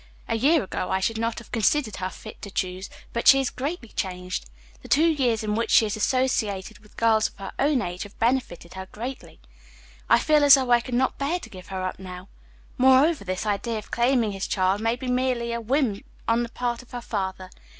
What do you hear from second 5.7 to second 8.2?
has associated with girls of her own age have